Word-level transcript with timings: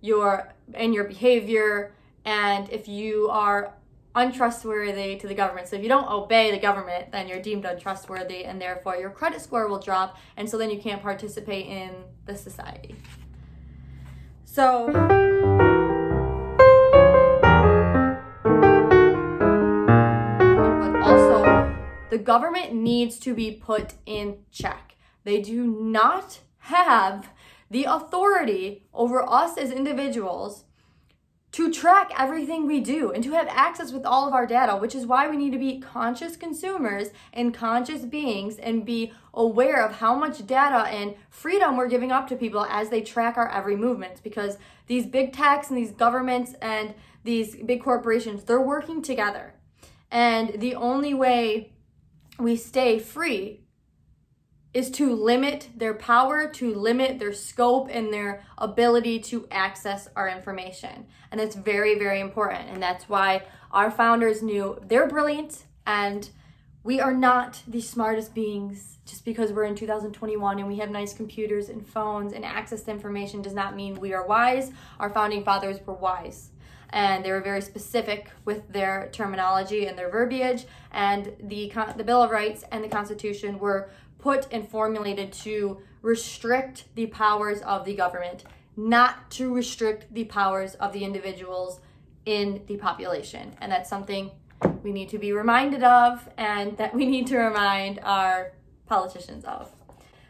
your 0.00 0.52
and 0.74 0.94
your 0.94 1.04
behavior 1.04 1.92
and 2.24 2.68
if 2.70 2.88
you 2.88 3.28
are 3.30 3.74
untrustworthy 4.14 5.16
to 5.16 5.28
the 5.28 5.34
government. 5.34 5.68
So 5.68 5.76
if 5.76 5.82
you 5.82 5.88
don't 5.88 6.10
obey 6.10 6.50
the 6.50 6.58
government, 6.58 7.12
then 7.12 7.28
you're 7.28 7.40
deemed 7.40 7.64
untrustworthy 7.64 8.44
and 8.44 8.60
therefore 8.60 8.96
your 8.96 9.10
credit 9.10 9.40
score 9.40 9.68
will 9.68 9.78
drop 9.78 10.16
and 10.36 10.48
so 10.48 10.58
then 10.58 10.70
you 10.70 10.80
can't 10.80 11.02
participate 11.02 11.66
in 11.66 11.92
the 12.26 12.36
society. 12.36 12.96
So 14.44 14.86
the 22.10 22.18
government 22.18 22.74
needs 22.74 23.18
to 23.20 23.32
be 23.32 23.52
put 23.52 23.94
in 24.06 24.38
check. 24.50 24.96
They 25.22 25.40
do 25.40 25.64
not 25.64 26.40
have 26.58 27.30
the 27.70 27.84
authority 27.84 28.84
over 28.92 29.22
us 29.22 29.56
as 29.56 29.70
individuals 29.70 30.64
to 31.52 31.72
track 31.72 32.12
everything 32.16 32.66
we 32.66 32.80
do 32.80 33.10
and 33.10 33.24
to 33.24 33.32
have 33.32 33.48
access 33.48 33.90
with 33.90 34.06
all 34.06 34.28
of 34.28 34.34
our 34.34 34.46
data, 34.46 34.76
which 34.76 34.94
is 34.94 35.04
why 35.04 35.28
we 35.28 35.36
need 35.36 35.50
to 35.50 35.58
be 35.58 35.80
conscious 35.80 36.36
consumers 36.36 37.08
and 37.32 37.52
conscious 37.52 38.02
beings 38.02 38.56
and 38.58 38.86
be 38.86 39.12
aware 39.34 39.84
of 39.84 39.96
how 39.96 40.14
much 40.14 40.46
data 40.46 40.88
and 40.88 41.14
freedom 41.28 41.76
we're 41.76 41.88
giving 41.88 42.12
up 42.12 42.28
to 42.28 42.36
people 42.36 42.64
as 42.66 42.88
they 42.88 43.00
track 43.00 43.36
our 43.36 43.50
every 43.50 43.74
movement 43.74 44.22
because 44.22 44.58
these 44.86 45.06
big 45.06 45.32
techs 45.32 45.70
and 45.70 45.78
these 45.78 45.90
governments 45.90 46.54
and 46.62 46.94
these 47.24 47.56
big 47.56 47.82
corporations, 47.82 48.44
they're 48.44 48.60
working 48.60 49.02
together. 49.02 49.54
And 50.10 50.60
the 50.60 50.76
only 50.76 51.14
way 51.14 51.72
we 52.38 52.56
stay 52.56 52.98
free 52.98 53.60
is 54.72 54.90
to 54.92 55.14
limit 55.14 55.68
their 55.76 55.94
power, 55.94 56.46
to 56.46 56.74
limit 56.74 57.18
their 57.18 57.32
scope 57.32 57.88
and 57.90 58.12
their 58.12 58.44
ability 58.58 59.18
to 59.18 59.46
access 59.50 60.08
our 60.14 60.28
information. 60.28 61.06
And 61.32 61.40
it's 61.40 61.56
very, 61.56 61.98
very 61.98 62.20
important. 62.20 62.68
And 62.68 62.82
that's 62.82 63.08
why 63.08 63.42
our 63.72 63.90
founders 63.90 64.42
knew 64.42 64.78
they're 64.86 65.08
brilliant 65.08 65.64
and 65.86 66.30
we 66.82 67.00
are 67.00 67.12
not 67.12 67.62
the 67.66 67.80
smartest 67.80 68.34
beings 68.34 68.98
just 69.04 69.24
because 69.24 69.52
we're 69.52 69.64
in 69.64 69.74
2021 69.74 70.58
and 70.58 70.68
we 70.68 70.76
have 70.76 70.88
nice 70.88 71.12
computers 71.12 71.68
and 71.68 71.86
phones 71.86 72.32
and 72.32 72.44
access 72.44 72.82
to 72.82 72.90
information 72.90 73.42
does 73.42 73.54
not 73.54 73.76
mean 73.76 73.94
we 73.96 74.14
are 74.14 74.26
wise. 74.26 74.72
Our 74.98 75.10
founding 75.10 75.44
fathers 75.44 75.78
were 75.84 75.94
wise 75.94 76.50
and 76.90 77.24
they 77.24 77.30
were 77.30 77.40
very 77.40 77.60
specific 77.60 78.30
with 78.44 78.72
their 78.72 79.08
terminology 79.12 79.86
and 79.86 79.98
their 79.98 80.10
verbiage 80.10 80.66
and 80.92 81.32
the 81.40 81.72
the 81.96 82.04
bill 82.04 82.22
of 82.22 82.30
rights 82.30 82.64
and 82.72 82.82
the 82.82 82.88
constitution 82.88 83.58
were 83.58 83.90
put 84.20 84.46
and 84.52 84.68
formulated 84.68 85.32
to 85.32 85.80
restrict 86.02 86.84
the 86.94 87.06
powers 87.06 87.60
of 87.62 87.84
the 87.84 87.94
government, 87.94 88.44
not 88.76 89.30
to 89.32 89.54
restrict 89.54 90.12
the 90.12 90.24
powers 90.24 90.74
of 90.76 90.92
the 90.92 91.04
individuals 91.04 91.80
in 92.26 92.62
the 92.66 92.76
population. 92.76 93.54
And 93.60 93.70
that's 93.70 93.88
something 93.88 94.30
we 94.82 94.92
need 94.92 95.08
to 95.10 95.18
be 95.18 95.32
reminded 95.32 95.82
of 95.82 96.28
and 96.36 96.76
that 96.78 96.94
we 96.94 97.06
need 97.06 97.26
to 97.28 97.38
remind 97.38 97.98
our 98.02 98.52
politicians 98.86 99.44
of. 99.44 99.70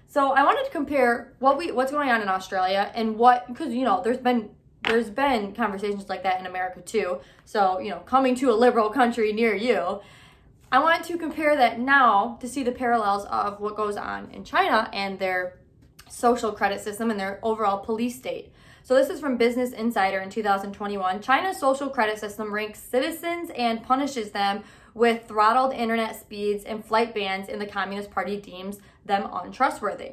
So 0.08 0.32
I 0.32 0.42
wanted 0.42 0.64
to 0.64 0.70
compare 0.70 1.34
what 1.38 1.56
we 1.56 1.70
what's 1.70 1.92
going 1.92 2.10
on 2.10 2.20
in 2.20 2.28
Australia 2.28 2.90
and 2.94 3.16
what 3.16 3.46
because 3.46 3.72
you 3.72 3.84
know 3.84 4.02
there's 4.02 4.18
been 4.18 4.50
there's 4.82 5.10
been 5.10 5.52
conversations 5.54 6.08
like 6.08 6.22
that 6.22 6.40
in 6.40 6.46
America 6.46 6.80
too. 6.80 7.20
So, 7.44 7.78
you 7.78 7.90
know, 7.90 7.98
coming 8.00 8.34
to 8.36 8.50
a 8.50 8.54
liberal 8.54 8.90
country 8.90 9.32
near 9.32 9.54
you 9.54 10.00
I 10.72 10.78
wanted 10.78 11.02
to 11.08 11.18
compare 11.18 11.56
that 11.56 11.80
now 11.80 12.38
to 12.40 12.46
see 12.46 12.62
the 12.62 12.70
parallels 12.70 13.24
of 13.24 13.58
what 13.58 13.74
goes 13.74 13.96
on 13.96 14.30
in 14.30 14.44
China 14.44 14.88
and 14.92 15.18
their 15.18 15.58
social 16.08 16.52
credit 16.52 16.80
system 16.80 17.10
and 17.10 17.18
their 17.18 17.40
overall 17.42 17.78
police 17.78 18.14
state. 18.14 18.52
So, 18.84 18.94
this 18.94 19.10
is 19.10 19.18
from 19.18 19.36
Business 19.36 19.72
Insider 19.72 20.20
in 20.20 20.30
2021. 20.30 21.22
China's 21.22 21.58
social 21.58 21.88
credit 21.88 22.20
system 22.20 22.54
ranks 22.54 22.78
citizens 22.78 23.50
and 23.56 23.82
punishes 23.82 24.30
them 24.30 24.62
with 24.94 25.26
throttled 25.26 25.72
internet 25.72 26.18
speeds 26.18 26.62
and 26.62 26.84
flight 26.84 27.14
bans, 27.14 27.48
and 27.48 27.60
the 27.60 27.66
Communist 27.66 28.12
Party 28.12 28.40
deems 28.40 28.78
them 29.04 29.28
untrustworthy. 29.32 30.12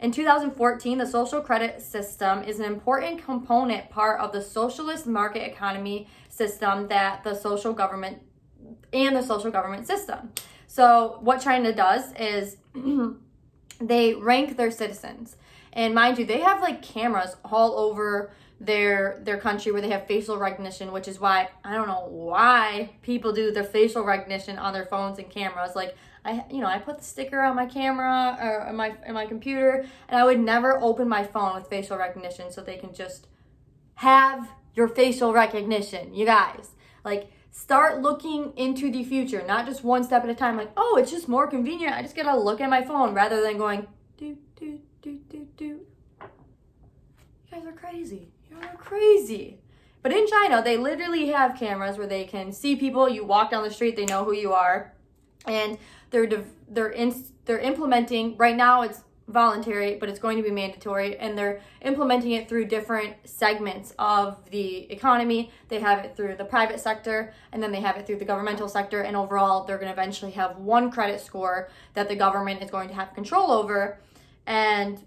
In 0.00 0.12
2014, 0.12 0.98
the 0.98 1.06
social 1.06 1.40
credit 1.40 1.80
system 1.80 2.42
is 2.42 2.60
an 2.60 2.66
important 2.66 3.24
component 3.24 3.88
part 3.88 4.20
of 4.20 4.32
the 4.32 4.42
socialist 4.42 5.06
market 5.06 5.48
economy 5.48 6.08
system 6.28 6.88
that 6.88 7.24
the 7.24 7.34
social 7.34 7.72
government 7.72 8.18
and 8.94 9.14
the 9.16 9.22
social 9.22 9.50
government 9.50 9.86
system. 9.86 10.30
So, 10.66 11.18
what 11.20 11.40
China 11.40 11.74
does 11.74 12.12
is 12.14 12.56
they 13.80 14.14
rank 14.14 14.56
their 14.56 14.70
citizens. 14.70 15.36
And 15.72 15.94
mind 15.94 16.18
you, 16.18 16.24
they 16.24 16.40
have 16.40 16.62
like 16.62 16.82
cameras 16.82 17.36
all 17.44 17.76
over 17.78 18.32
their 18.60 19.20
their 19.22 19.38
country 19.38 19.72
where 19.72 19.82
they 19.82 19.90
have 19.90 20.06
facial 20.06 20.38
recognition, 20.38 20.92
which 20.92 21.08
is 21.08 21.20
why 21.20 21.48
I 21.64 21.74
don't 21.74 21.88
know 21.88 22.06
why 22.08 22.90
people 23.02 23.32
do 23.32 23.50
their 23.50 23.64
facial 23.64 24.04
recognition 24.04 24.58
on 24.58 24.72
their 24.72 24.86
phones 24.86 25.18
and 25.18 25.28
cameras. 25.28 25.74
Like 25.74 25.96
I 26.24 26.44
you 26.50 26.60
know, 26.60 26.68
I 26.68 26.78
put 26.78 26.98
the 26.98 27.04
sticker 27.04 27.40
on 27.40 27.56
my 27.56 27.66
camera 27.66 28.38
or 28.40 28.72
my 28.72 28.94
on 29.06 29.14
my 29.14 29.26
computer 29.26 29.84
and 30.08 30.18
I 30.18 30.24
would 30.24 30.40
never 30.40 30.80
open 30.80 31.08
my 31.08 31.24
phone 31.24 31.56
with 31.56 31.68
facial 31.68 31.98
recognition 31.98 32.52
so 32.52 32.62
they 32.62 32.76
can 32.76 32.94
just 32.94 33.26
have 33.96 34.48
your 34.74 34.88
facial 34.88 35.32
recognition. 35.32 36.14
You 36.14 36.26
guys, 36.26 36.70
like 37.04 37.30
start 37.54 38.02
looking 38.02 38.52
into 38.56 38.90
the 38.90 39.04
future, 39.04 39.44
not 39.46 39.64
just 39.64 39.84
one 39.84 40.02
step 40.02 40.24
at 40.24 40.28
a 40.28 40.34
time. 40.34 40.56
Like, 40.56 40.72
oh, 40.76 40.98
it's 41.00 41.10
just 41.10 41.28
more 41.28 41.46
convenient. 41.46 41.94
I 41.94 42.02
just 42.02 42.16
gotta 42.16 42.36
look 42.36 42.60
at 42.60 42.68
my 42.68 42.82
phone 42.84 43.14
rather 43.14 43.40
than 43.40 43.56
going 43.56 43.86
do 44.18 44.36
do 44.56 44.80
do 45.00 45.20
do 45.30 45.46
do. 45.56 45.64
You 45.64 46.28
guys 47.50 47.64
are 47.64 47.72
crazy. 47.72 48.28
You 48.50 48.56
are 48.60 48.74
crazy. 48.76 49.60
But 50.02 50.12
in 50.12 50.26
China, 50.26 50.62
they 50.62 50.76
literally 50.76 51.28
have 51.28 51.56
cameras 51.56 51.96
where 51.96 52.08
they 52.08 52.24
can 52.24 52.52
see 52.52 52.74
people. 52.74 53.08
You 53.08 53.24
walk 53.24 53.52
down 53.52 53.62
the 53.62 53.70
street, 53.70 53.94
they 53.94 54.04
know 54.04 54.24
who 54.24 54.34
you 54.34 54.52
are, 54.52 54.92
and 55.46 55.78
they're 56.10 56.28
they're 56.68 56.90
in, 56.90 57.24
they're 57.44 57.60
implementing 57.60 58.36
right 58.36 58.56
now. 58.56 58.82
It's 58.82 59.04
voluntary, 59.26 59.96
but 59.96 60.08
it's 60.08 60.18
going 60.18 60.36
to 60.36 60.42
be 60.42 60.50
mandatory, 60.50 61.16
and 61.16 61.36
they're 61.36 61.60
implementing 61.80 62.32
it 62.32 62.48
through 62.48 62.66
different 62.66 63.16
segments 63.24 63.94
of 63.98 64.38
the 64.50 64.90
economy. 64.92 65.50
They 65.68 65.80
have 65.80 66.04
it 66.04 66.14
through 66.14 66.36
the 66.36 66.44
private 66.44 66.78
sector, 66.78 67.32
and 67.50 67.62
then 67.62 67.72
they 67.72 67.80
have 67.80 67.96
it 67.96 68.06
through 68.06 68.18
the 68.18 68.24
governmental 68.26 68.68
sector, 68.68 69.00
and 69.00 69.16
overall, 69.16 69.64
they're 69.64 69.78
going 69.78 69.88
to 69.88 69.92
eventually 69.92 70.32
have 70.32 70.58
one 70.58 70.90
credit 70.90 71.20
score 71.20 71.70
that 71.94 72.08
the 72.08 72.16
government 72.16 72.62
is 72.62 72.70
going 72.70 72.88
to 72.88 72.94
have 72.94 73.14
control 73.14 73.50
over, 73.50 73.98
and 74.46 75.02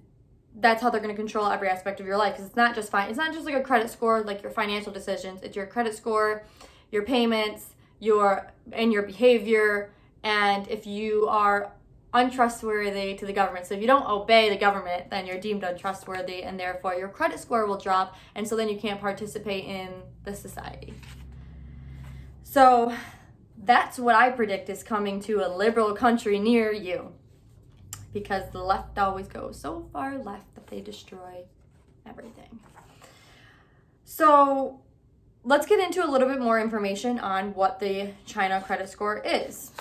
that's 0.59 0.81
how 0.81 0.89
they're 0.89 1.01
going 1.01 1.15
to 1.15 1.21
control 1.21 1.45
every 1.45 1.69
aspect 1.69 1.99
of 1.99 2.07
your 2.07 2.17
life. 2.17 2.33
Because 2.33 2.47
it's 2.47 2.55
not 2.55 2.73
just 2.73 2.89
fine. 2.89 3.09
It's 3.09 3.17
not 3.17 3.31
just 3.33 3.45
like 3.45 3.53
a 3.53 3.61
credit 3.61 3.91
score, 3.91 4.23
like 4.23 4.41
your 4.41 4.51
financial 4.51 4.91
decisions. 4.91 5.43
It's 5.43 5.55
your 5.55 5.67
credit 5.67 5.95
score, 5.95 6.43
your 6.91 7.03
payments, 7.03 7.75
your 7.99 8.51
and 8.71 8.91
your 8.91 9.03
behavior, 9.03 9.91
and 10.23 10.67
if 10.67 10.87
you 10.87 11.27
are 11.27 11.71
untrustworthy 12.13 13.15
to 13.15 13.25
the 13.25 13.33
government. 13.33 13.65
So 13.65 13.75
if 13.75 13.81
you 13.81 13.87
don't 13.87 14.07
obey 14.07 14.49
the 14.49 14.57
government, 14.57 15.09
then 15.09 15.25
you're 15.25 15.39
deemed 15.39 15.63
untrustworthy 15.63 16.43
and 16.43 16.59
therefore 16.59 16.95
your 16.95 17.09
credit 17.09 17.39
score 17.39 17.65
will 17.65 17.77
drop 17.77 18.15
and 18.35 18.47
so 18.47 18.55
then 18.55 18.69
you 18.69 18.77
can't 18.77 18.99
participate 18.99 19.65
in 19.65 19.89
the 20.23 20.35
society. 20.35 20.93
So 22.43 22.93
that's 23.63 23.99
what 23.99 24.15
I 24.15 24.29
predict 24.29 24.69
is 24.69 24.83
coming 24.83 25.19
to 25.21 25.45
a 25.45 25.49
liberal 25.49 25.93
country 25.93 26.39
near 26.39 26.71
you. 26.71 27.11
Because 28.13 28.49
the 28.51 28.63
left 28.63 28.97
always 28.97 29.27
goes 29.27 29.59
so 29.59 29.89
far 29.91 30.17
left 30.17 30.55
that 30.55 30.67
they 30.67 30.81
destroy 30.81 31.43
everything. 32.05 32.59
So 34.05 34.79
let's 35.43 35.67
get 35.67 35.79
into 35.79 36.03
a 36.03 36.09
little 36.09 36.27
bit 36.27 36.39
more 36.39 36.59
information 36.59 37.19
on 37.19 37.53
what 37.53 37.79
the 37.79 38.11
China 38.25 38.61
credit 38.61 38.89
score 38.89 39.19
is. 39.19 39.71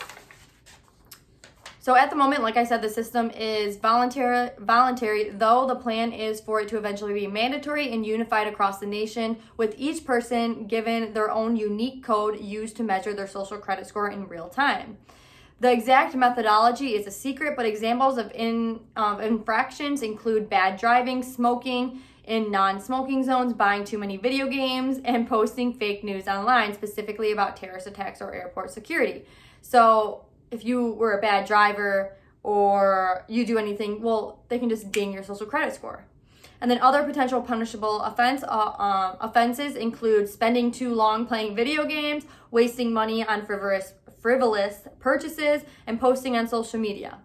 So 1.86 1.94
at 1.94 2.10
the 2.10 2.16
moment, 2.16 2.42
like 2.42 2.56
I 2.56 2.64
said, 2.64 2.82
the 2.82 2.88
system 2.88 3.30
is 3.30 3.76
voluntary, 3.76 4.50
voluntary, 4.58 5.30
though 5.30 5.68
the 5.68 5.76
plan 5.76 6.10
is 6.10 6.40
for 6.40 6.60
it 6.60 6.66
to 6.70 6.78
eventually 6.78 7.14
be 7.14 7.28
mandatory 7.28 7.92
and 7.92 8.04
unified 8.04 8.48
across 8.48 8.80
the 8.80 8.86
nation, 8.86 9.36
with 9.56 9.72
each 9.78 10.04
person 10.04 10.66
given 10.66 11.14
their 11.14 11.30
own 11.30 11.54
unique 11.54 12.02
code 12.02 12.40
used 12.40 12.76
to 12.78 12.82
measure 12.82 13.14
their 13.14 13.28
social 13.28 13.58
credit 13.58 13.86
score 13.86 14.10
in 14.10 14.26
real 14.26 14.48
time. 14.48 14.98
The 15.60 15.70
exact 15.70 16.16
methodology 16.16 16.96
is 16.96 17.06
a 17.06 17.10
secret, 17.12 17.54
but 17.56 17.66
examples 17.66 18.18
of 18.18 18.32
in, 18.34 18.80
um, 18.96 19.20
infractions 19.20 20.02
include 20.02 20.50
bad 20.50 20.80
driving, 20.80 21.22
smoking 21.22 22.00
in 22.24 22.50
non 22.50 22.80
smoking 22.80 23.22
zones, 23.22 23.52
buying 23.52 23.84
too 23.84 23.98
many 23.98 24.16
video 24.16 24.48
games, 24.48 24.98
and 25.04 25.28
posting 25.28 25.72
fake 25.72 26.02
news 26.02 26.26
online, 26.26 26.74
specifically 26.74 27.30
about 27.30 27.56
terrorist 27.56 27.86
attacks 27.86 28.20
or 28.20 28.34
airport 28.34 28.72
security. 28.72 29.24
So, 29.62 30.26
if 30.50 30.64
you 30.64 30.92
were 30.92 31.18
a 31.18 31.20
bad 31.20 31.46
driver 31.46 32.16
or 32.42 33.24
you 33.28 33.44
do 33.44 33.58
anything, 33.58 34.00
well, 34.02 34.44
they 34.48 34.58
can 34.58 34.68
just 34.68 34.92
ding 34.92 35.12
your 35.12 35.22
social 35.22 35.46
credit 35.46 35.74
score. 35.74 36.06
And 36.60 36.70
then 36.70 36.78
other 36.80 37.02
potential 37.02 37.42
punishable 37.42 38.00
offense 38.00 38.42
uh, 38.42 38.72
um, 38.78 39.16
offenses 39.20 39.76
include 39.76 40.28
spending 40.28 40.70
too 40.70 40.94
long 40.94 41.26
playing 41.26 41.54
video 41.54 41.84
games, 41.84 42.24
wasting 42.50 42.92
money 42.92 43.26
on 43.26 43.44
frivolous 43.44 43.92
frivolous 44.20 44.88
purchases, 44.98 45.62
and 45.86 46.00
posting 46.00 46.36
on 46.36 46.48
social 46.48 46.80
media. 46.80 47.18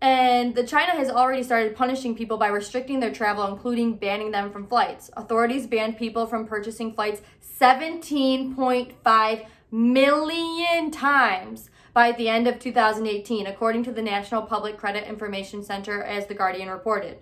And 0.00 0.54
the 0.54 0.66
China 0.66 0.92
has 0.92 1.10
already 1.10 1.42
started 1.42 1.76
punishing 1.76 2.16
people 2.16 2.38
by 2.38 2.48
restricting 2.48 3.00
their 3.00 3.12
travel, 3.12 3.46
including 3.46 3.96
banning 3.96 4.30
them 4.30 4.50
from 4.50 4.66
flights. 4.66 5.10
Authorities 5.16 5.66
banned 5.66 5.98
people 5.98 6.26
from 6.26 6.46
purchasing 6.46 6.94
flights 6.94 7.20
17.5 7.60 9.46
million 9.70 10.90
times 10.90 11.70
by 11.92 12.12
the 12.12 12.28
end 12.28 12.46
of 12.46 12.58
2018, 12.58 13.46
according 13.46 13.84
to 13.84 13.92
the 13.92 14.02
National 14.02 14.42
Public 14.42 14.76
Credit 14.76 15.08
Information 15.08 15.62
Center, 15.62 16.02
as 16.02 16.26
The 16.26 16.34
Guardian 16.34 16.68
reported. 16.68 17.18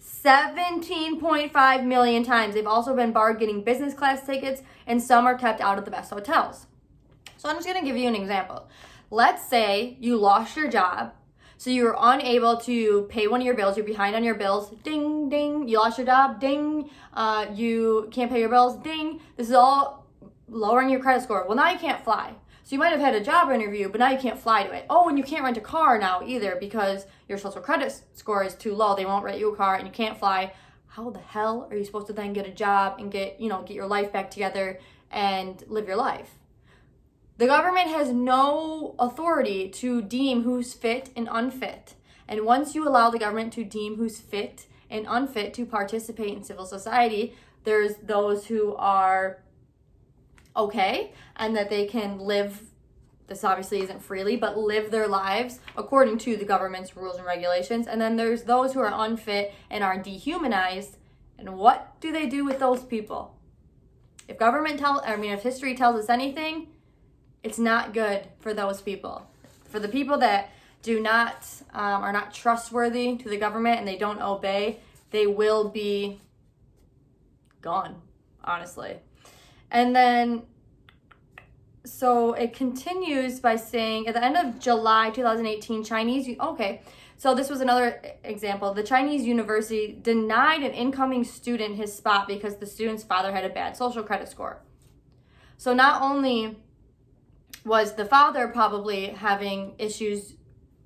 17.5 0.00 1.84
million 1.84 2.22
times. 2.22 2.54
They've 2.54 2.66
also 2.66 2.94
been 2.94 3.12
barred 3.12 3.38
getting 3.38 3.64
business 3.64 3.94
class 3.94 4.24
tickets, 4.24 4.62
and 4.86 5.02
some 5.02 5.26
are 5.26 5.36
kept 5.36 5.60
out 5.60 5.78
of 5.78 5.84
the 5.84 5.90
best 5.90 6.10
hotels. 6.10 6.66
So 7.36 7.48
I'm 7.48 7.56
just 7.56 7.66
gonna 7.66 7.84
give 7.84 7.96
you 7.96 8.06
an 8.06 8.14
example. 8.14 8.68
Let's 9.10 9.48
say 9.48 9.96
you 10.00 10.16
lost 10.16 10.56
your 10.56 10.68
job, 10.68 11.12
so 11.56 11.70
you're 11.70 11.96
unable 11.98 12.56
to 12.58 13.02
pay 13.08 13.26
one 13.26 13.40
of 13.40 13.44
your 13.44 13.54
bills, 13.54 13.76
you're 13.76 13.86
behind 13.86 14.14
on 14.14 14.24
your 14.24 14.34
bills, 14.34 14.70
ding, 14.82 15.28
ding, 15.28 15.68
you 15.68 15.78
lost 15.78 15.98
your 15.98 16.06
job, 16.06 16.40
ding, 16.40 16.88
uh, 17.14 17.46
you 17.52 18.08
can't 18.10 18.30
pay 18.30 18.40
your 18.40 18.48
bills, 18.48 18.76
ding. 18.76 19.20
This 19.36 19.48
is 19.48 19.54
all 19.54 20.01
lowering 20.52 20.90
your 20.90 21.00
credit 21.00 21.22
score. 21.22 21.46
Well, 21.46 21.56
now 21.56 21.70
you 21.70 21.78
can't 21.78 22.04
fly. 22.04 22.34
So 22.64 22.76
you 22.76 22.78
might 22.78 22.92
have 22.92 23.00
had 23.00 23.14
a 23.14 23.24
job 23.24 23.50
interview, 23.50 23.88
but 23.88 23.98
now 23.98 24.10
you 24.10 24.18
can't 24.18 24.38
fly 24.38 24.62
to 24.62 24.72
it. 24.72 24.86
Oh, 24.88 25.08
and 25.08 25.18
you 25.18 25.24
can't 25.24 25.42
rent 25.42 25.56
a 25.56 25.60
car 25.60 25.98
now 25.98 26.22
either 26.24 26.56
because 26.60 27.06
your 27.28 27.38
social 27.38 27.60
credit 27.60 27.92
score 28.14 28.44
is 28.44 28.54
too 28.54 28.74
low. 28.74 28.94
They 28.94 29.04
won't 29.04 29.24
rent 29.24 29.40
you 29.40 29.52
a 29.52 29.56
car 29.56 29.74
and 29.74 29.86
you 29.86 29.92
can't 29.92 30.18
fly. 30.18 30.52
How 30.86 31.10
the 31.10 31.18
hell 31.18 31.66
are 31.70 31.76
you 31.76 31.84
supposed 31.84 32.06
to 32.08 32.12
then 32.12 32.32
get 32.32 32.46
a 32.46 32.52
job 32.52 33.00
and 33.00 33.10
get, 33.10 33.40
you 33.40 33.48
know, 33.48 33.62
get 33.62 33.74
your 33.74 33.86
life 33.86 34.12
back 34.12 34.30
together 34.30 34.78
and 35.10 35.62
live 35.66 35.88
your 35.88 35.96
life? 35.96 36.30
The 37.38 37.46
government 37.46 37.88
has 37.88 38.10
no 38.10 38.94
authority 38.98 39.68
to 39.70 40.02
deem 40.02 40.42
who's 40.42 40.74
fit 40.74 41.10
and 41.16 41.28
unfit. 41.32 41.94
And 42.28 42.44
once 42.44 42.74
you 42.74 42.86
allow 42.86 43.10
the 43.10 43.18
government 43.18 43.52
to 43.54 43.64
deem 43.64 43.96
who's 43.96 44.20
fit 44.20 44.66
and 44.88 45.06
unfit 45.08 45.52
to 45.54 45.66
participate 45.66 46.36
in 46.36 46.44
civil 46.44 46.66
society, 46.66 47.34
there's 47.64 47.96
those 47.96 48.46
who 48.46 48.76
are 48.76 49.42
okay 50.56 51.12
and 51.36 51.56
that 51.56 51.70
they 51.70 51.86
can 51.86 52.18
live 52.18 52.62
this 53.32 53.44
obviously 53.44 53.80
isn't 53.80 54.02
freely, 54.02 54.36
but 54.36 54.58
live 54.58 54.90
their 54.90 55.08
lives 55.08 55.58
according 55.76 56.18
to 56.18 56.36
the 56.36 56.44
government's 56.44 56.96
rules 56.96 57.16
and 57.16 57.24
regulations. 57.24 57.86
And 57.86 58.00
then 58.00 58.16
there's 58.16 58.42
those 58.42 58.74
who 58.74 58.80
are 58.80 58.92
unfit 58.92 59.54
and 59.70 59.82
are 59.82 59.96
dehumanized. 59.96 60.98
And 61.38 61.56
what 61.56 61.98
do 62.00 62.12
they 62.12 62.26
do 62.26 62.44
with 62.44 62.58
those 62.58 62.84
people? 62.84 63.34
If 64.28 64.38
government 64.38 64.78
tell 64.78 65.02
I 65.06 65.16
mean 65.16 65.32
if 65.32 65.42
history 65.42 65.74
tells 65.74 65.96
us 65.96 66.08
anything, 66.08 66.68
it's 67.42 67.58
not 67.58 67.94
good 67.94 68.28
for 68.40 68.54
those 68.54 68.80
people. 68.80 69.26
For 69.64 69.78
the 69.80 69.88
people 69.88 70.18
that 70.18 70.50
do 70.82 71.00
not 71.00 71.46
um, 71.72 72.02
are 72.02 72.12
not 72.12 72.34
trustworthy 72.34 73.16
to 73.16 73.28
the 73.28 73.36
government 73.36 73.78
and 73.78 73.88
they 73.88 73.96
don't 73.96 74.20
obey, 74.20 74.80
they 75.10 75.26
will 75.26 75.68
be 75.68 76.20
gone, 77.60 78.02
honestly. 78.44 78.98
And 79.72 79.96
then 79.96 80.42
so 81.84 82.34
it 82.34 82.52
continues 82.52 83.40
by 83.40 83.56
saying 83.56 84.06
at 84.06 84.14
the 84.14 84.22
end 84.22 84.36
of 84.36 84.60
July 84.60 85.10
2018, 85.10 85.82
Chinese 85.82 86.28
okay. 86.38 86.82
So 87.16 87.34
this 87.34 87.48
was 87.48 87.60
another 87.60 88.02
example. 88.24 88.74
The 88.74 88.82
Chinese 88.82 89.24
university 89.24 89.98
denied 90.00 90.62
an 90.62 90.72
incoming 90.72 91.24
student 91.24 91.76
his 91.76 91.92
spot 91.92 92.28
because 92.28 92.56
the 92.56 92.66
student's 92.66 93.02
father 93.02 93.32
had 93.32 93.44
a 93.44 93.48
bad 93.48 93.76
social 93.76 94.02
credit 94.02 94.28
score. 94.28 94.60
So 95.56 95.72
not 95.72 96.02
only 96.02 96.58
was 97.64 97.94
the 97.94 98.04
father 98.04 98.48
probably 98.48 99.06
having 99.06 99.74
issues 99.78 100.34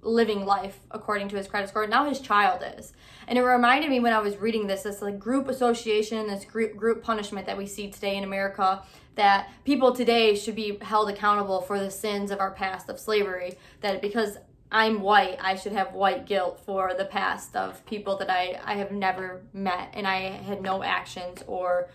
living 0.06 0.46
life 0.46 0.78
according 0.90 1.28
to 1.28 1.36
his 1.36 1.48
credit 1.48 1.68
score. 1.68 1.86
Now 1.86 2.08
his 2.08 2.20
child 2.20 2.62
is. 2.78 2.92
And 3.28 3.38
it 3.38 3.42
reminded 3.42 3.90
me 3.90 4.00
when 4.00 4.12
I 4.12 4.20
was 4.20 4.36
reading 4.36 4.66
this, 4.66 4.82
this 4.82 5.02
like 5.02 5.18
group 5.18 5.48
association, 5.48 6.26
this 6.26 6.44
group 6.44 6.76
group 6.76 7.02
punishment 7.02 7.46
that 7.46 7.58
we 7.58 7.66
see 7.66 7.90
today 7.90 8.16
in 8.16 8.24
America, 8.24 8.82
that 9.16 9.50
people 9.64 9.92
today 9.92 10.36
should 10.36 10.54
be 10.54 10.78
held 10.80 11.10
accountable 11.10 11.60
for 11.60 11.78
the 11.78 11.90
sins 11.90 12.30
of 12.30 12.40
our 12.40 12.52
past 12.52 12.88
of 12.88 13.00
slavery. 13.00 13.54
That 13.80 14.00
because 14.00 14.38
I'm 14.70 15.00
white, 15.00 15.38
I 15.40 15.56
should 15.56 15.72
have 15.72 15.92
white 15.92 16.26
guilt 16.26 16.60
for 16.64 16.94
the 16.94 17.04
past 17.04 17.56
of 17.56 17.84
people 17.86 18.16
that 18.18 18.30
I, 18.30 18.60
I 18.64 18.74
have 18.74 18.92
never 18.92 19.42
met 19.52 19.90
and 19.94 20.06
I 20.06 20.30
had 20.30 20.62
no 20.62 20.82
actions 20.82 21.42
or 21.46 21.88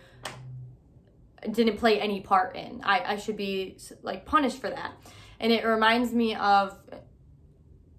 didn't 1.50 1.76
play 1.76 2.00
any 2.00 2.20
part 2.20 2.56
in. 2.56 2.80
I, 2.84 3.14
I 3.14 3.16
should 3.16 3.36
be 3.36 3.76
like 4.02 4.24
punished 4.24 4.60
for 4.60 4.70
that. 4.70 4.92
And 5.40 5.52
it 5.52 5.64
reminds 5.64 6.12
me 6.12 6.34
of 6.34 6.78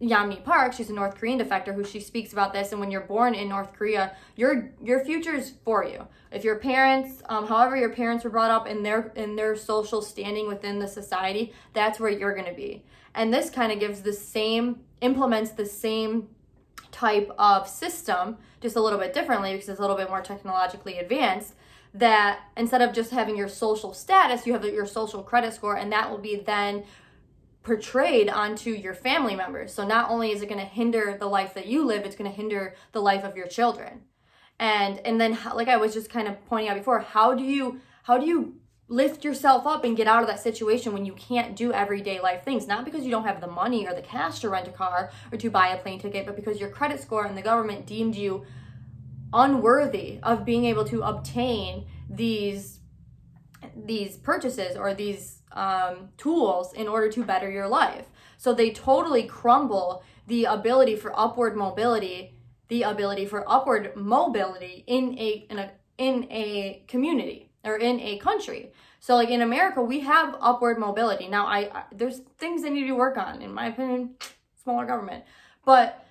Yeonmi 0.04 0.44
Park. 0.44 0.74
She's 0.74 0.90
a 0.90 0.94
North 0.94 1.16
Korean 1.16 1.40
defector 1.40 1.74
who 1.74 1.84
she 1.84 2.00
speaks 2.00 2.34
about 2.34 2.54
this. 2.54 2.72
And 2.72 2.80
when 2.80 2.92
you're 2.92 3.02
born 3.02 3.34
in 3.34 3.48
North 3.50 3.74
Korea, 3.74 4.16
your 4.36 4.72
your 4.82 5.04
future's 5.06 5.54
for 5.64 5.86
you. 5.86 6.08
If 6.32 6.44
your 6.44 6.58
parents, 6.58 7.22
um, 7.30 7.48
however 7.48 7.78
your 7.78 7.90
parents 7.90 8.24
were 8.24 8.30
brought 8.30 8.52
up 8.52 8.68
in 8.68 8.84
their 8.84 9.12
in 9.16 9.36
their 9.36 9.56
social 9.56 10.02
standing 10.02 10.48
within 10.48 10.80
the 10.80 10.88
society, 10.88 11.54
that's 11.74 12.00
where 12.00 12.12
you're 12.12 12.36
gonna 12.36 12.54
be. 12.54 12.84
And 13.16 13.34
this 13.34 13.50
kind 13.50 13.72
of 13.72 13.80
gives 13.80 14.02
the 14.02 14.14
same 14.14 14.82
implements 15.02 15.52
the 15.52 15.66
same 15.66 16.30
type 16.92 17.32
of 17.40 17.68
system, 17.68 18.38
just 18.62 18.76
a 18.76 18.82
little 18.82 19.00
bit 19.00 19.14
differently 19.14 19.54
because 19.54 19.70
it's 19.70 19.80
a 19.80 19.82
little 19.82 19.98
bit 19.98 20.10
more 20.10 20.22
technologically 20.22 21.00
advanced 21.00 21.54
that 21.94 22.40
instead 22.58 22.82
of 22.82 22.94
just 22.94 23.12
having 23.12 23.38
your 23.38 23.48
social 23.48 23.94
status, 23.94 24.48
you 24.48 24.54
have 24.54 24.66
your 24.66 24.86
social 24.86 25.22
credit 25.22 25.54
score, 25.54 25.76
and 25.76 25.92
that 25.92 26.10
will 26.10 26.18
be 26.18 26.36
then 26.36 26.84
portrayed 27.64 28.30
onto 28.30 28.70
your 28.70 28.94
family 28.94 29.36
members. 29.36 29.74
So 29.74 29.88
not 29.88 30.10
only 30.10 30.32
is 30.32 30.42
it 30.42 30.50
going 30.50 30.60
to 30.60 30.66
hinder 30.66 31.18
the 31.20 31.28
life 31.28 31.54
that 31.54 31.68
you 31.68 31.86
live, 31.86 32.06
it's 32.06 32.16
going 32.16 32.30
to 32.30 32.36
hinder 32.36 32.76
the 32.92 33.02
life 33.02 33.24
of 33.24 33.36
your 33.36 33.48
children. 33.48 34.02
And 34.60 35.00
and 35.00 35.20
then 35.20 35.38
like 35.56 35.68
I 35.68 35.78
was 35.78 35.94
just 35.94 36.10
kind 36.10 36.28
of 36.28 36.46
pointing 36.46 36.70
out 36.70 36.78
before, 36.78 37.00
how 37.00 37.34
do 37.34 37.44
you 37.44 37.80
how 38.04 38.18
do 38.18 38.26
you 38.26 38.56
lift 38.90 39.24
yourself 39.24 39.66
up 39.66 39.84
and 39.84 39.98
get 39.98 40.08
out 40.08 40.22
of 40.22 40.28
that 40.28 40.40
situation 40.40 40.94
when 40.94 41.06
you 41.06 41.14
can't 41.14 41.56
do 41.56 41.72
everyday 41.72 42.20
life 42.20 42.44
things 42.44 42.68
not 42.68 42.84
because 42.84 43.06
you 43.06 43.10
don't 43.10 43.24
have 43.24 43.40
the 43.40 43.48
money 43.48 43.88
or 43.88 43.96
the 43.96 44.02
cash 44.02 44.40
to 44.40 44.50
rent 44.50 44.68
a 44.68 44.72
car 44.72 45.10
or 45.32 45.38
to 45.38 45.50
buy 45.50 45.70
a 45.70 45.78
plane 45.78 46.00
ticket 46.00 46.26
but 46.26 46.36
because 46.36 46.60
your 46.60 46.70
credit 46.70 47.00
score 47.02 47.26
and 47.26 47.38
the 47.38 47.42
government 47.42 47.86
deemed 47.86 48.14
you 48.14 48.46
unworthy 49.32 50.20
of 50.22 50.44
being 50.46 50.66
able 50.66 50.84
to 50.84 51.02
obtain 51.02 51.86
these 52.10 52.80
these 53.76 54.18
purchases 54.18 54.76
or 54.76 54.94
these 54.94 55.42
um, 55.52 56.10
tools 56.18 56.74
in 56.74 56.88
order 56.88 57.12
to 57.12 57.24
better 57.24 57.50
your 57.50 57.68
life. 57.68 58.06
So 58.38 58.54
they 58.54 58.72
totally 58.72 59.24
crumble 59.24 60.04
the 60.28 60.46
ability 60.46 60.96
for 60.96 61.18
upward 61.18 61.56
mobility, 61.56 62.36
the 62.68 62.84
ability 62.84 63.26
for 63.26 63.50
upward 63.50 63.96
mobility 63.96 64.84
in 64.88 65.18
a 65.18 65.46
in 65.50 65.60
a 65.60 65.72
in 65.98 66.28
a 66.32 66.84
community 66.88 67.52
or 67.64 67.78
in 67.78 68.00
a 68.00 68.18
country. 68.18 68.72
So 69.00 69.16
like 69.16 69.30
in 69.30 69.42
America, 69.42 69.82
we 69.82 70.00
have 70.02 70.36
upward 70.40 70.80
mobility. 70.80 71.28
Now 71.28 71.46
I, 71.46 71.60
I 71.74 71.84
there's 71.92 72.20
things 72.38 72.64
that 72.64 72.72
need 72.72 72.88
to 72.88 72.94
work 72.94 73.18
on, 73.18 73.42
in 73.42 73.54
my 73.54 73.68
opinion, 73.68 74.16
smaller 74.64 74.86
government. 74.86 75.24
But 75.66 76.03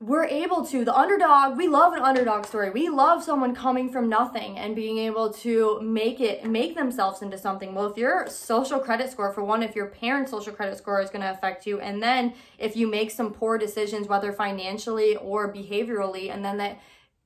we're 0.00 0.26
able 0.26 0.64
to 0.64 0.84
the 0.84 0.96
underdog 0.96 1.56
we 1.56 1.66
love 1.66 1.92
an 1.92 2.02
underdog 2.02 2.46
story. 2.46 2.70
We 2.70 2.88
love 2.88 3.24
someone 3.24 3.52
coming 3.52 3.90
from 3.90 4.08
nothing 4.08 4.56
and 4.56 4.76
being 4.76 4.98
able 4.98 5.32
to 5.34 5.80
make 5.80 6.20
it 6.20 6.44
make 6.44 6.76
themselves 6.76 7.20
into 7.20 7.36
something. 7.36 7.74
Well 7.74 7.86
if 7.86 7.96
your 7.96 8.28
social 8.28 8.78
credit 8.78 9.10
score 9.10 9.32
for 9.32 9.42
one 9.42 9.62
if 9.62 9.74
your 9.74 9.86
parents 9.86 10.30
social 10.30 10.52
credit 10.52 10.78
score 10.78 11.00
is 11.00 11.10
going 11.10 11.22
to 11.22 11.32
affect 11.32 11.66
you 11.66 11.80
and 11.80 12.00
then 12.00 12.34
if 12.58 12.76
you 12.76 12.86
make 12.86 13.10
some 13.10 13.32
poor 13.32 13.58
decisions 13.58 14.06
whether 14.06 14.32
financially 14.32 15.16
or 15.16 15.52
behaviorally 15.52 16.32
and 16.32 16.44
then 16.44 16.58
that 16.58 16.78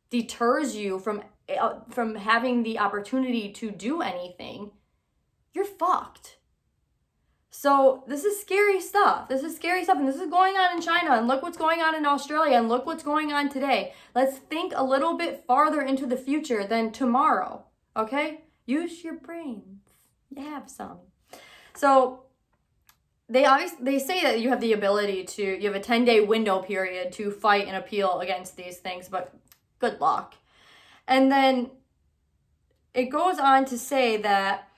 deters 0.08 0.74
you 0.74 0.98
from 0.98 1.22
uh, 1.54 1.74
from 1.90 2.14
having 2.14 2.62
the 2.62 2.78
opportunity 2.78 3.52
to 3.52 3.70
do 3.70 4.00
anything 4.00 4.70
you're 5.52 5.66
fucked 5.66 6.38
so 7.62 8.02
this 8.08 8.24
is 8.24 8.40
scary 8.40 8.80
stuff. 8.80 9.28
This 9.28 9.44
is 9.44 9.54
scary 9.54 9.84
stuff. 9.84 9.96
And 9.96 10.08
this 10.08 10.16
is 10.16 10.28
going 10.28 10.56
on 10.56 10.74
in 10.74 10.82
China. 10.82 11.12
And 11.12 11.28
look 11.28 11.44
what's 11.44 11.56
going 11.56 11.80
on 11.80 11.94
in 11.94 12.04
Australia. 12.04 12.58
And 12.58 12.68
look 12.68 12.86
what's 12.86 13.04
going 13.04 13.32
on 13.32 13.48
today. 13.48 13.94
Let's 14.16 14.38
think 14.38 14.72
a 14.74 14.82
little 14.82 15.16
bit 15.16 15.44
farther 15.46 15.80
into 15.80 16.04
the 16.04 16.16
future 16.16 16.64
than 16.64 16.90
tomorrow. 16.90 17.62
Okay? 17.96 18.40
Use 18.66 19.04
your 19.04 19.14
brains. 19.14 19.78
You 20.30 20.42
have 20.42 20.68
some. 20.68 20.98
So 21.76 22.24
they 23.28 23.44
always 23.44 23.76
they 23.76 24.00
say 24.00 24.24
that 24.24 24.40
you 24.40 24.48
have 24.48 24.60
the 24.60 24.72
ability 24.72 25.22
to 25.22 25.42
you 25.62 25.68
have 25.68 25.80
a 25.80 25.84
10 25.84 26.04
day 26.04 26.18
window 26.18 26.62
period 26.62 27.12
to 27.12 27.30
fight 27.30 27.68
and 27.68 27.76
appeal 27.76 28.18
against 28.18 28.56
these 28.56 28.78
things, 28.78 29.08
but 29.08 29.32
good 29.78 30.00
luck. 30.00 30.34
And 31.06 31.30
then 31.30 31.70
it 32.92 33.04
goes 33.04 33.38
on 33.38 33.66
to 33.66 33.78
say 33.78 34.16
that 34.16 34.68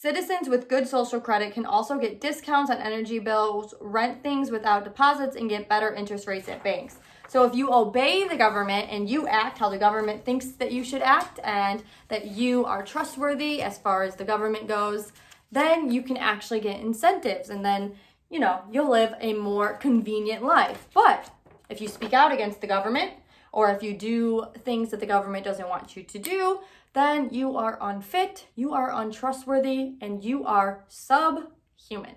Citizens 0.00 0.48
with 0.48 0.66
good 0.66 0.88
social 0.88 1.20
credit 1.20 1.52
can 1.52 1.66
also 1.66 1.98
get 1.98 2.22
discounts 2.22 2.70
on 2.70 2.78
energy 2.78 3.18
bills, 3.18 3.74
rent 3.82 4.22
things 4.22 4.50
without 4.50 4.82
deposits, 4.82 5.36
and 5.36 5.50
get 5.50 5.68
better 5.68 5.92
interest 5.92 6.26
rates 6.26 6.48
at 6.48 6.64
banks. 6.64 6.96
So 7.28 7.44
if 7.44 7.54
you 7.54 7.70
obey 7.70 8.26
the 8.26 8.38
government 8.38 8.88
and 8.90 9.10
you 9.10 9.28
act 9.28 9.58
how 9.58 9.68
the 9.68 9.76
government 9.76 10.24
thinks 10.24 10.52
that 10.52 10.72
you 10.72 10.84
should 10.84 11.02
act 11.02 11.38
and 11.44 11.82
that 12.08 12.28
you 12.28 12.64
are 12.64 12.82
trustworthy 12.82 13.60
as 13.60 13.76
far 13.76 14.02
as 14.02 14.16
the 14.16 14.24
government 14.24 14.68
goes, 14.68 15.12
then 15.52 15.90
you 15.90 16.00
can 16.00 16.16
actually 16.16 16.60
get 16.60 16.80
incentives 16.80 17.50
and 17.50 17.62
then 17.62 17.94
you 18.30 18.40
know, 18.40 18.62
you'll 18.72 18.88
live 18.88 19.12
a 19.20 19.34
more 19.34 19.74
convenient 19.74 20.42
life. 20.42 20.88
But 20.94 21.30
if 21.68 21.82
you 21.82 21.88
speak 21.88 22.14
out 22.14 22.32
against 22.32 22.62
the 22.62 22.66
government, 22.66 23.12
or 23.52 23.70
if 23.70 23.82
you 23.82 23.94
do 23.94 24.46
things 24.64 24.90
that 24.90 25.00
the 25.00 25.06
government 25.06 25.44
doesn't 25.44 25.68
want 25.68 25.96
you 25.96 26.04
to 26.04 26.18
do, 26.18 26.60
then 26.92 27.30
you 27.30 27.56
are 27.56 27.78
unfit, 27.80 28.46
you 28.54 28.72
are 28.72 28.92
untrustworthy, 28.92 29.94
and 30.00 30.24
you 30.24 30.44
are 30.44 30.84
subhuman. 30.88 32.16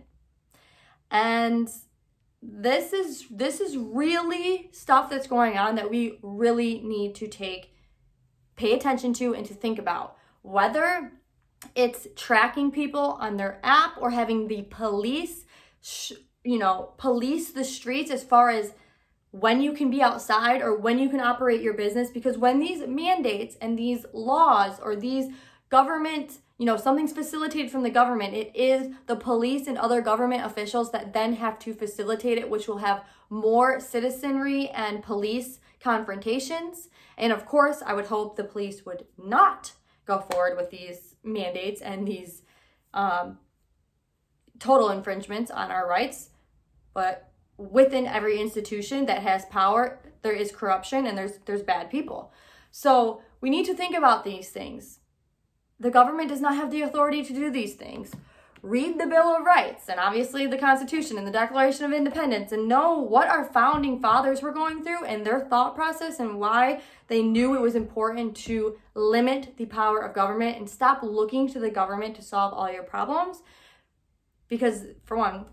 And 1.12 1.70
this 2.42 2.92
is 2.92 3.26
this 3.30 3.62
is 3.62 3.78
really 3.78 4.70
stuff 4.74 5.10
that's 5.10 5.28
going 5.28 5.58
on 5.58 5.76
that 5.76 5.90
we 5.90 6.20
really 6.22 6.82
need 6.82 7.16
to 7.16 7.28
take 7.28 7.74
pay 8.56 8.74
attention 8.74 9.14
to 9.14 9.34
and 9.34 9.46
to 9.46 9.54
think 9.54 9.80
about 9.80 10.18
whether 10.42 11.14
it's 11.74 12.08
tracking 12.18 12.70
people 12.70 13.18
on 13.22 13.38
their 13.38 13.60
app 13.64 13.94
or 13.98 14.12
having 14.12 14.50
the 14.50 14.64
police 14.64 15.46
sh- 15.82 16.12
you 16.44 16.58
know 16.58 16.94
police 16.98 17.52
the 17.52 17.64
streets 17.64 18.12
as 18.12 18.24
far 18.24 18.50
as 18.50 18.74
when 19.34 19.62
you 19.62 19.74
can 19.74 19.90
be 19.90 20.00
outside 20.00 20.62
or 20.62 20.78
when 20.78 21.00
you 21.00 21.10
can 21.10 21.20
operate 21.20 21.60
your 21.60 21.74
business 21.74 22.12
because 22.12 22.38
when 22.38 22.60
these 22.60 22.88
mandates 22.88 23.58
and 23.60 23.80
these 23.80 24.06
laws 24.14 24.80
or 24.80 24.96
these 24.96 25.34
government 25.70 26.38
you 26.60 26.68
know 26.68 26.78
something's 26.78 27.12
facilitated 27.12 27.72
from 27.72 27.82
the 27.82 27.90
government 27.90 28.36
it 28.36 28.56
is 28.56 28.94
the 29.08 29.16
police 29.16 29.66
and 29.66 29.76
other 29.76 30.02
government 30.02 30.46
officials 30.46 30.92
that 30.92 31.14
then 31.14 31.34
have 31.34 31.58
to 31.58 31.74
facilitate 31.74 32.38
it 32.38 32.48
which 32.48 32.68
will 32.68 32.78
have 32.78 33.04
more 33.32 33.80
citizenry 33.80 34.70
and 34.70 35.02
police 35.02 35.60
confrontations. 35.80 36.90
And 37.18 37.34
of 37.34 37.48
course 37.48 37.82
i 37.84 37.94
would 37.96 38.06
hope 38.06 38.36
the 38.36 38.44
police 38.44 38.86
would 38.86 39.08
not 39.18 39.72
go 40.06 40.20
forward 40.20 40.56
with 40.56 40.70
these 40.70 41.16
mandates 41.24 41.82
and 41.82 42.08
these 42.08 42.44
um, 42.94 43.40
total 44.60 44.90
infringements 44.90 45.50
on 45.50 45.72
our 45.72 45.90
rights. 45.90 46.30
But 46.94 47.33
within 47.58 48.08
every 48.08 48.40
institution 48.40 49.06
that 49.06 49.22
has 49.22 49.46
power, 49.46 50.00
there 50.22 50.34
is 50.34 50.52
corruption 50.52 51.06
and 51.06 51.18
there's 51.18 51.40
there's 51.46 51.62
bad 51.64 51.90
people. 51.90 52.32
So 52.72 53.22
we 53.42 53.50
need 53.50 53.66
to 53.66 53.76
think 53.76 53.96
about 53.96 54.24
these 54.24 54.50
things. 54.50 55.00
The 55.80 55.92
government 55.92 56.30
does 56.30 56.42
not 56.42 56.56
have 56.56 56.72
the 56.72 56.82
authority 56.82 57.24
to 57.24 57.34
do 57.34 57.52
these 57.52 57.76
things. 57.76 58.12
Read 58.62 58.98
the 58.98 59.06
Bill 59.06 59.36
of 59.36 59.44
Rights 59.44 59.90
and 59.90 60.00
obviously 60.00 60.48
the 60.48 60.58
Constitution 60.58 61.18
and 61.18 61.28
the 61.28 61.32
Declaration 61.32 61.84
of 61.84 61.92
Independence 61.92 62.54
and 62.54 62.70
know 62.70 62.98
what 62.98 63.28
our 63.28 63.44
founding 63.44 64.00
fathers 64.00 64.42
were 64.42 64.54
going 64.54 64.82
through 64.84 65.04
and 65.04 65.26
their 65.26 65.42
thought 65.42 65.76
process 65.76 66.22
and 66.22 66.40
why 66.40 66.82
they 67.10 67.22
knew 67.22 67.56
it 67.56 67.62
was 67.62 67.76
important 67.76 68.38
to 68.38 68.78
limit 68.96 69.58
the 69.58 69.66
power 69.66 70.00
of 70.00 70.16
government 70.16 70.58
and 70.58 70.70
stop 70.70 71.04
looking 71.04 71.50
to 71.50 71.60
the 71.60 71.70
government 71.70 72.16
to 72.16 72.22
solve 72.22 72.54
all 72.54 72.72
your 72.72 72.84
problems. 72.84 73.44
Because, 74.48 74.86
for 75.04 75.18
one, 75.18 75.46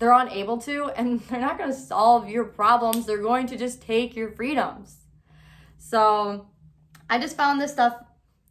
they're 0.00 0.12
unable 0.12 0.58
to 0.58 0.86
and 0.96 1.20
they're 1.28 1.40
not 1.40 1.56
going 1.56 1.70
to 1.70 1.76
solve 1.76 2.28
your 2.28 2.44
problems. 2.44 3.06
They're 3.06 3.18
going 3.18 3.46
to 3.46 3.56
just 3.56 3.80
take 3.80 4.16
your 4.16 4.30
freedoms. 4.32 4.96
So 5.78 6.48
I 7.08 7.20
just 7.20 7.36
found 7.36 7.60
this 7.60 7.72
stuff 7.72 8.02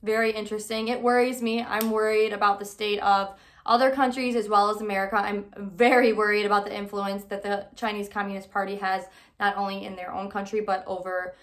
very 0.01 0.31
interesting. 0.31 0.87
It 0.87 1.01
worries 1.01 1.41
me. 1.41 1.61
I'm 1.61 1.91
worried 1.91 2.31
about 2.31 2.59
the 2.59 2.65
state 2.65 2.99
of 2.99 3.37
other 3.65 3.91
countries 3.91 4.35
as 4.35 4.47
well 4.47 4.69
as 4.69 4.79
America. 4.79 5.17
I'm 5.17 5.45
very 5.57 6.13
worried 6.13 6.45
about 6.45 6.65
the 6.65 6.75
influence 6.75 7.25
that 7.25 7.43
the 7.43 7.67
Chinese 7.75 8.07
Communist 8.07 8.49
Party 8.49 8.77
has 8.77 9.05
not 9.39 9.57
only 9.57 9.85
in 9.85 9.95
their 9.95 10.13
own 10.13 10.29
country 10.29 10.61
but 10.61 10.83
over 10.87 11.35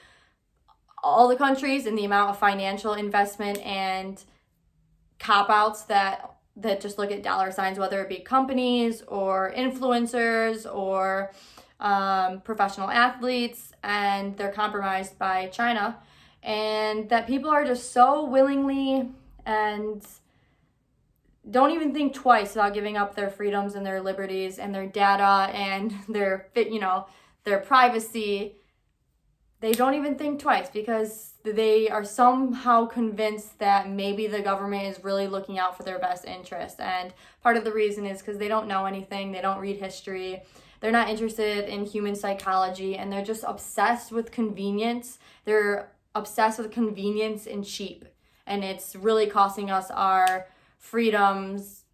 all 1.03 1.29
the 1.29 1.37
countries 1.37 1.87
and 1.87 1.97
the 1.97 2.05
amount 2.05 2.31
of 2.31 2.39
financial 2.39 2.95
investment 2.95 3.59
and 3.59 4.25
cop 5.19 5.51
outs 5.51 5.83
that 5.83 6.36
that 6.57 6.81
just 6.81 6.99
look 6.99 7.11
at 7.11 7.23
dollar 7.23 7.53
signs, 7.53 7.79
whether 7.79 8.01
it 8.03 8.09
be 8.09 8.19
companies 8.19 9.03
or 9.03 9.53
influencers 9.57 10.67
or 10.73 11.33
um, 11.81 12.41
professional 12.41 12.91
athletes, 12.91 13.73
and 13.83 14.37
they're 14.37 14.53
compromised 14.53 15.19
by 15.19 15.47
China. 15.49 15.99
And 16.43 17.09
that 17.11 17.27
people 17.27 17.51
are 17.51 17.65
just 17.65 17.93
so 17.93 18.25
willingly 18.25 19.11
and 19.45 20.07
don't 21.51 21.71
even 21.71 21.93
think 21.93 22.15
twice 22.15 22.55
about 22.55 22.75
giving 22.75 22.97
up 22.97 23.15
their 23.15 23.31
freedoms 23.31 23.75
and 23.75 23.87
their 23.87 24.01
liberties 24.01 24.59
and 24.59 24.75
their 24.75 24.87
data 24.87 25.51
and 25.55 25.95
their 26.09 26.49
fit, 26.55 26.71
you 26.71 26.81
know, 26.81 27.07
their 27.45 27.59
privacy. 27.59 28.57
They 29.61 29.73
don't 29.73 29.95
even 29.95 30.17
think 30.17 30.41
twice 30.41 30.69
because 30.69 31.33
they 31.43 31.89
are 31.89 32.05
somehow 32.05 32.87
convinced 32.87 33.59
that 33.59 33.89
maybe 33.89 34.27
the 34.27 34.43
government 34.43 34.85
is 34.85 35.03
really 35.03 35.27
looking 35.27 35.59
out 35.59 35.77
for 35.77 35.83
their 35.83 35.99
best 35.99 36.27
interest. 36.27 36.79
And 36.79 37.15
part 37.43 37.57
of 37.57 37.65
the 37.65 37.73
reason 37.73 38.05
is 38.05 38.21
because 38.21 38.39
they 38.39 38.49
don't 38.49 38.69
know 38.69 38.85
anything, 38.85 39.33
they 39.33 39.41
don't 39.41 39.59
read 39.59 39.79
history, 39.79 40.43
they're 40.81 40.93
not 40.93 41.09
interested 41.09 41.69
in 41.69 41.87
human 41.87 42.15
psychology, 42.15 42.97
and 42.97 43.11
they're 43.11 43.25
just 43.25 43.45
obsessed 43.47 44.13
with 44.13 44.31
convenience. 44.31 45.19
They're 45.45 45.91
obsessed 46.15 46.59
with 46.59 46.71
convenience 46.71 47.47
and 47.47 47.65
cheap. 47.65 48.05
And 48.47 48.63
it's 48.63 48.95
really 48.95 49.27
costing 49.27 49.71
us 49.71 49.91
our 49.91 50.47
freedoms, 50.79 51.85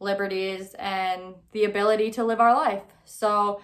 liberties, 0.00 0.74
and 0.78 1.34
the 1.52 1.64
ability 1.64 2.10
to 2.12 2.24
live 2.24 2.40
our 2.40 2.54
life. 2.54 2.82
So, 3.04 3.60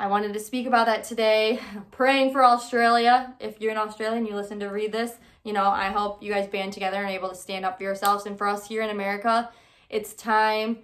I 0.00 0.06
wanted 0.06 0.32
to 0.34 0.40
speak 0.40 0.66
about 0.66 0.86
that 0.86 1.02
today. 1.02 1.60
Praying 1.90 2.32
for 2.32 2.44
Australia. 2.44 3.34
If 3.40 3.60
you're 3.60 3.72
in 3.72 3.78
Australia 3.78 4.16
and 4.16 4.28
you 4.28 4.36
listen 4.36 4.60
to 4.60 4.66
read 4.66 4.92
this, 4.92 5.14
you 5.42 5.52
know, 5.52 5.64
I 5.64 5.86
hope 5.86 6.22
you 6.22 6.32
guys 6.32 6.46
band 6.46 6.72
together 6.72 6.98
and 6.98 7.10
able 7.10 7.28
to 7.30 7.34
stand 7.34 7.64
up 7.64 7.78
for 7.78 7.82
yourselves. 7.82 8.24
And 8.24 8.38
for 8.38 8.46
us 8.46 8.68
here 8.68 8.82
in 8.82 8.90
America, 8.90 9.50
it's 9.90 10.12
time 10.12 10.78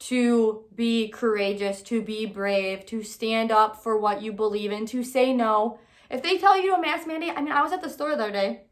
to 0.00 0.64
be 0.74 1.08
courageous, 1.08 1.82
to 1.82 2.02
be 2.02 2.26
brave, 2.26 2.86
to 2.86 3.04
stand 3.04 3.52
up 3.52 3.80
for 3.80 3.96
what 3.98 4.20
you 4.20 4.32
believe 4.32 4.72
in, 4.72 4.84
to 4.86 5.04
say 5.04 5.32
no. 5.32 5.78
If 6.10 6.22
they 6.22 6.38
tell 6.38 6.60
you 6.60 6.70
to 6.70 6.76
a 6.76 6.80
mask 6.80 7.06
mandate, 7.06 7.34
I 7.36 7.42
mean, 7.42 7.52
I 7.52 7.62
was 7.62 7.72
at 7.72 7.82
the 7.82 7.90
store 7.90 8.16
the 8.16 8.24
other 8.24 8.32
day. 8.32 8.62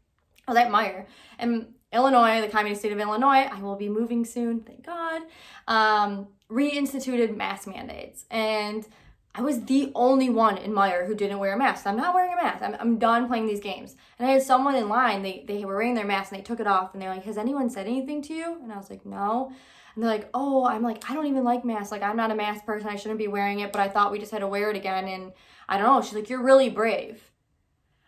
I 0.47 0.51
was 0.51 0.57
at 0.57 0.71
Meijer, 0.71 1.05
and 1.37 1.73
Illinois, 1.93 2.41
the 2.41 2.47
communist 2.47 2.81
state 2.81 2.91
of 2.91 2.99
Illinois, 2.99 3.47
I 3.51 3.61
will 3.61 3.75
be 3.75 3.87
moving 3.87 4.25
soon, 4.25 4.61
thank 4.61 4.83
God, 4.83 5.21
um, 5.67 6.27
reinstituted 6.49 7.35
mask 7.37 7.67
mandates. 7.67 8.25
And 8.31 8.87
I 9.35 9.41
was 9.41 9.63
the 9.65 9.91
only 9.93 10.29
one 10.29 10.57
in 10.57 10.71
Meijer 10.71 11.05
who 11.05 11.13
didn't 11.13 11.39
wear 11.39 11.53
a 11.53 11.57
mask. 11.57 11.85
I'm 11.85 11.95
not 11.95 12.15
wearing 12.15 12.33
a 12.33 12.35
mask. 12.35 12.63
I'm, 12.63 12.75
I'm 12.79 12.97
done 12.97 13.27
playing 13.27 13.45
these 13.45 13.59
games. 13.59 13.95
And 14.17 14.27
I 14.27 14.31
had 14.31 14.41
someone 14.41 14.75
in 14.75 14.89
line, 14.89 15.21
they, 15.21 15.43
they 15.47 15.63
were 15.65 15.75
wearing 15.75 15.93
their 15.93 16.05
mask 16.05 16.31
and 16.31 16.39
they 16.39 16.43
took 16.43 16.59
it 16.59 16.67
off 16.67 16.93
and 16.93 17.01
they're 17.01 17.13
like, 17.13 17.25
Has 17.25 17.37
anyone 17.37 17.69
said 17.69 17.85
anything 17.85 18.21
to 18.23 18.33
you? 18.33 18.57
And 18.61 18.71
I 18.71 18.77
was 18.77 18.89
like, 18.89 19.05
No. 19.05 19.51
And 19.93 20.03
they're 20.03 20.11
like, 20.11 20.29
Oh, 20.33 20.65
I'm 20.65 20.81
like, 20.81 21.09
I 21.09 21.13
don't 21.13 21.27
even 21.27 21.43
like 21.43 21.63
masks. 21.63 21.91
Like, 21.91 22.01
I'm 22.01 22.17
not 22.17 22.31
a 22.31 22.35
mask 22.35 22.65
person. 22.65 22.89
I 22.89 22.95
shouldn't 22.95 23.19
be 23.19 23.27
wearing 23.27 23.59
it, 23.59 23.71
but 23.71 23.81
I 23.81 23.87
thought 23.87 24.11
we 24.11 24.19
just 24.19 24.31
had 24.31 24.39
to 24.39 24.47
wear 24.47 24.71
it 24.71 24.75
again. 24.75 25.07
And 25.07 25.31
I 25.67 25.77
don't 25.77 25.87
know. 25.87 26.01
She's 26.01 26.15
like, 26.15 26.29
You're 26.29 26.43
really 26.43 26.69
brave. 26.69 27.31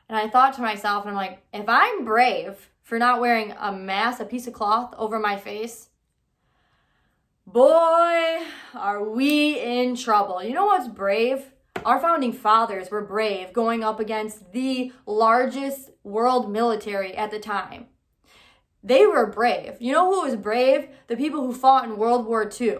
And 0.09 0.17
I 0.17 0.27
thought 0.27 0.55
to 0.55 0.61
myself, 0.61 1.05
and 1.05 1.11
I'm 1.11 1.15
like, 1.15 1.43
If 1.53 1.69
I'm 1.69 2.03
brave 2.03 2.69
for 2.81 2.97
not 2.97 3.21
wearing 3.21 3.53
a 3.59 3.71
mask, 3.71 4.19
a 4.19 4.25
piece 4.25 4.47
of 4.47 4.53
cloth 4.53 4.95
over 4.97 5.19
my 5.19 5.37
face, 5.37 5.89
Boy, 7.48 8.43
are 8.75 9.03
we 9.03 9.60
in 9.60 9.95
trouble. 9.95 10.43
You 10.43 10.53
know 10.53 10.67
what's 10.67 10.88
brave? 10.88 11.51
Our 11.83 12.00
founding 12.00 12.33
fathers 12.33 12.91
were 12.91 13.01
brave 13.01 13.51
going 13.51 13.83
up 13.83 14.00
against 14.00 14.51
the 14.51 14.91
largest 15.07 15.89
world 16.03 16.51
military 16.51 17.15
at 17.15 17.31
the 17.31 17.39
time. 17.39 17.88
They 18.83 19.07
were 19.07 19.25
brave. 19.25 19.77
You 19.79 19.91
know 19.91 20.13
who 20.13 20.21
was 20.21 20.36
brave? 20.36 20.89
The 21.07 21.17
people 21.17 21.41
who 21.41 21.51
fought 21.51 21.86
in 21.86 21.98
World 21.98 22.27
War 22.27 22.50
II. 22.50 22.77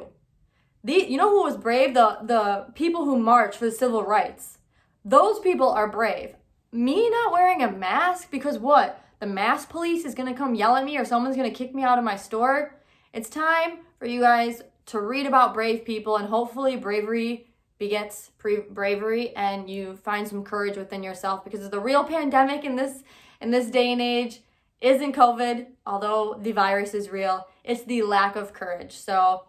The, 0.84 1.06
you 1.10 1.18
know 1.18 1.32
who 1.32 1.44
was 1.44 1.58
brave? 1.58 1.96
The, 1.96 2.20
the 2.22 2.68
people 2.76 3.06
who 3.06 3.18
marched 3.18 3.58
for 3.58 3.66
the 3.66 3.72
civil 3.72 4.04
rights. 4.04 4.60
Those 5.04 5.40
people 5.40 5.70
are 5.70 5.88
brave. 5.88 6.36
Me 6.72 7.10
not 7.10 7.32
wearing 7.32 7.64
a 7.64 7.72
mask 7.72 8.30
because 8.30 8.60
what? 8.60 9.04
The 9.20 9.26
mask 9.26 9.70
police 9.70 10.06
is 10.06 10.16
gonna 10.16 10.36
come 10.36 10.54
yell 10.54 10.76
at 10.76 10.86
me 10.86 10.98
or 10.98 11.06
someone's 11.06 11.36
gonna 11.36 11.50
kick 11.50 11.74
me 11.74 11.84
out 11.84 11.98
of 11.98 12.04
my 12.04 12.16
store? 12.16 12.80
It's 13.12 13.30
time 13.30 13.80
for 14.02 14.08
you 14.08 14.20
guys 14.20 14.64
to 14.88 15.00
read 15.00 15.28
about 15.28 15.54
brave 15.54 15.86
people 15.86 16.18
and 16.18 16.28
hopefully 16.28 16.76
bravery 16.76 17.46
begets 17.78 18.32
pre- 18.40 18.66
bravery 18.72 19.30
and 19.36 19.70
you 19.70 19.96
find 19.96 20.28
some 20.28 20.44
courage 20.44 20.76
within 20.76 21.04
yourself 21.04 21.44
because 21.44 21.70
the 21.70 21.80
real 21.80 22.04
pandemic 22.04 22.64
in 22.64 22.76
this 22.76 23.04
in 23.42 23.52
this 23.52 23.68
day 23.68 23.92
and 23.92 24.02
age 24.02 24.42
isn't 24.82 25.14
covid 25.14 25.68
although 25.86 26.36
the 26.42 26.52
virus 26.52 26.96
is 26.96 27.12
real. 27.12 27.48
It's 27.64 27.84
the 27.84 28.02
lack 28.02 28.36
of 28.36 28.54
courage. 28.54 28.94
So 28.94 29.44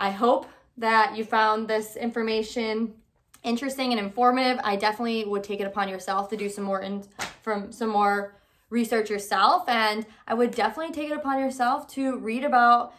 i 0.00 0.10
hope 0.10 0.46
that 0.78 1.14
you 1.14 1.22
found 1.22 1.68
this 1.68 1.94
information 1.94 2.94
interesting 3.42 3.90
and 3.90 4.00
informative. 4.00 4.58
I 4.64 4.76
definitely 4.76 5.26
would 5.26 5.44
take 5.44 5.60
it 5.60 5.66
upon 5.66 5.90
yourself 5.90 6.30
to 6.30 6.38
do 6.38 6.48
some 6.48 6.64
more 6.64 6.80
in, 6.80 7.04
from 7.42 7.70
some 7.70 7.90
more 7.90 8.34
research 8.70 9.08
yourself 9.08 9.68
and 9.68 10.04
i 10.26 10.34
would 10.34 10.50
definitely 10.50 10.92
take 10.92 11.08
it 11.10 11.16
upon 11.16 11.38
yourself 11.38 11.86
to 11.86 12.16
read 12.16 12.42
about 12.42 12.92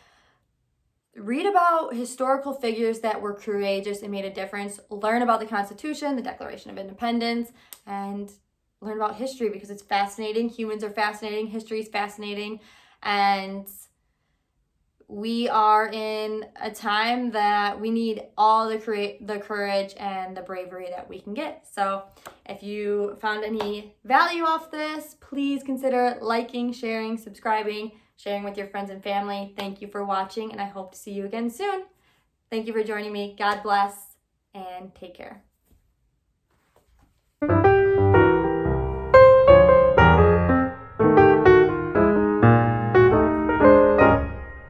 read 1.16 1.46
about 1.46 1.96
historical 1.96 2.54
figures 2.54 3.00
that 3.00 3.22
were 3.22 3.34
courageous 3.34 4.02
and 4.02 4.12
made 4.12 4.26
a 4.26 4.34
difference 4.34 4.80
learn 4.90 5.22
about 5.22 5.40
the 5.40 5.46
constitution 5.46 6.16
the 6.16 6.22
declaration 6.22 6.70
of 6.70 6.78
independence 6.78 7.52
and 7.88 8.32
learn 8.82 8.98
about 8.98 9.16
history 9.16 9.50
because 9.50 9.70
it's 9.70 9.82
fascinating. 9.82 10.50
Humans 10.50 10.84
are 10.84 10.92
fascinating. 10.92 11.48
History 11.48 11.80
is 11.80 11.88
fascinating. 11.88 12.60
And 13.04 13.68
we 15.08 15.48
are 15.50 15.88
in 15.88 16.46
a 16.60 16.72
time 16.72 17.32
that 17.32 17.80
we 17.80 17.92
need 17.92 18.24
all 18.38 18.68
the 18.68 18.78
create 18.80 19.26
the 19.26 19.38
courage 19.38 19.94
and 19.98 20.36
the 20.36 20.42
bravery 20.42 20.88
that 20.90 21.08
we 21.08 21.20
can 21.20 21.34
get. 21.34 21.68
So, 21.72 22.04
if 22.48 22.64
you 22.64 23.16
found 23.22 23.44
any 23.44 23.96
value 24.04 24.44
off 24.44 24.72
this, 24.72 25.16
please 25.20 25.62
consider 25.62 26.18
liking, 26.22 26.74
sharing, 26.74 27.18
subscribing, 27.18 27.92
sharing 28.18 28.44
with 28.44 28.58
your 28.58 28.68
friends 28.68 28.90
and 28.90 29.04
family. 29.04 29.54
Thank 29.58 29.82
you 29.82 29.88
for 29.88 30.04
watching, 30.04 30.52
and 30.52 30.62
I 30.62 30.66
hope 30.66 30.92
to 30.92 30.98
see 30.98 31.12
you 31.12 31.26
again 31.26 31.50
soon. 31.50 31.84
Thank 32.50 32.68
you 32.68 32.74
for 32.74 32.84
joining 32.84 33.12
me. 33.12 33.36
God 33.38 33.64
bless 33.64 34.16
and 34.54 34.94
take 34.96 35.16
care. 35.16 35.44